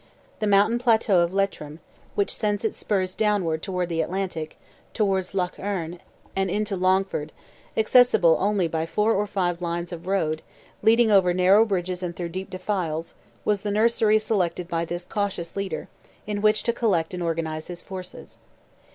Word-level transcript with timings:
The 0.39 0.47
mountain 0.47 0.79
plateau 0.79 1.19
of 1.19 1.31
Leitrim, 1.31 1.79
which 2.15 2.33
sends 2.35 2.65
its 2.65 2.75
spurs 2.79 3.13
downwards 3.13 3.61
to 3.65 3.85
the 3.85 4.01
Atlantic, 4.01 4.57
towards 4.95 5.35
Lough 5.35 5.51
Erne, 5.59 5.99
and 6.35 6.49
into 6.49 6.75
Longford, 6.75 7.31
accessible 7.77 8.35
only 8.39 8.67
by 8.67 8.87
four 8.87 9.13
or 9.13 9.27
five 9.27 9.61
lines 9.61 9.91
of 9.91 10.07
road, 10.07 10.41
leading 10.81 11.11
over 11.11 11.35
narrow 11.35 11.65
bridges 11.65 12.01
and 12.01 12.15
through 12.15 12.29
deep 12.29 12.49
defiles, 12.49 13.13
was 13.45 13.61
the 13.61 13.69
nursery 13.69 14.17
selected 14.17 14.67
by 14.67 14.85
this 14.85 15.05
cautious 15.05 15.55
leader, 15.55 15.87
in 16.25 16.41
which 16.41 16.63
to 16.63 16.73
collect 16.73 17.13
and 17.13 17.21
organize 17.21 17.67
his 17.67 17.83
forces. 17.83 18.39